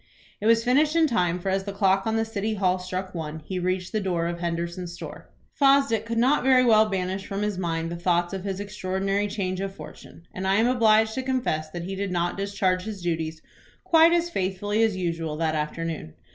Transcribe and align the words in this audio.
It 0.39 0.47
was 0.47 0.63
finished 0.63 0.95
in 0.95 1.05
time, 1.05 1.37
for 1.37 1.49
as 1.49 1.65
the 1.65 1.71
clock 1.71 2.07
on 2.07 2.15
the 2.15 2.25
city 2.25 2.55
hall 2.55 2.79
struck 2.79 3.13
one, 3.13 3.37
he 3.45 3.59
reached 3.59 3.91
the 3.91 3.99
door 3.99 4.25
of 4.25 4.39
Henderson's 4.39 4.93
store. 4.93 5.29
Fosdick 5.53 6.07
could 6.07 6.17
not 6.17 6.41
very 6.43 6.65
well 6.65 6.89
banish 6.89 7.27
from 7.27 7.43
his 7.43 7.59
mind 7.59 7.91
the 7.91 7.95
thoughts 7.95 8.33
of 8.33 8.43
his 8.43 8.59
extraordinary 8.59 9.27
change 9.27 9.61
of 9.61 9.75
fortune, 9.75 10.23
and 10.33 10.47
I 10.47 10.55
am 10.55 10.65
obliged 10.67 11.13
to 11.13 11.21
confess 11.21 11.69
that 11.69 11.83
he 11.83 11.93
did 11.93 12.09
not 12.11 12.35
discharge 12.35 12.81
his 12.85 13.03
duties 13.03 13.43
quite 13.83 14.11
as 14.11 14.31
faithfully 14.31 14.81
as 14.81 14.95
usual 14.97 15.37
that 15.37 15.53
afternoon. 15.53 16.15